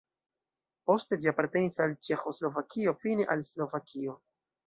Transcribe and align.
Poste 0.91 1.17
ĝi 1.25 1.29
apartenis 1.31 1.77
al 1.85 1.93
Ĉeĥoslovakio, 2.09 2.97
fine 3.03 3.29
al 3.35 3.47
Slovakio. 3.53 4.19